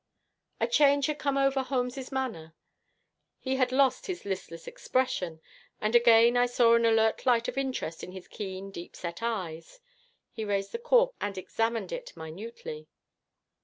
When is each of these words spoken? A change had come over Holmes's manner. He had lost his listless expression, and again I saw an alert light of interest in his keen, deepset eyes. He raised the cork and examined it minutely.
A 0.59 0.65
change 0.65 1.05
had 1.05 1.19
come 1.19 1.37
over 1.37 1.61
Holmes's 1.61 2.11
manner. 2.11 2.55
He 3.37 3.57
had 3.57 3.71
lost 3.71 4.07
his 4.07 4.25
listless 4.25 4.65
expression, 4.65 5.41
and 5.79 5.93
again 5.95 6.35
I 6.35 6.47
saw 6.47 6.73
an 6.73 6.85
alert 6.87 7.23
light 7.27 7.47
of 7.47 7.55
interest 7.55 8.03
in 8.03 8.11
his 8.11 8.27
keen, 8.27 8.71
deepset 8.71 9.21
eyes. 9.21 9.79
He 10.31 10.43
raised 10.43 10.71
the 10.71 10.79
cork 10.79 11.11
and 11.21 11.37
examined 11.37 11.91
it 11.91 12.17
minutely. 12.17 12.87